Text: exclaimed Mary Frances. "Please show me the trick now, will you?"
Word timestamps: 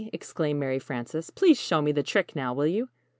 exclaimed 0.13 0.59
Mary 0.59 0.79
Frances. 0.79 1.29
"Please 1.29 1.61
show 1.61 1.79
me 1.79 1.91
the 1.91 2.01
trick 2.01 2.35
now, 2.35 2.55
will 2.55 2.65
you?" 2.65 2.89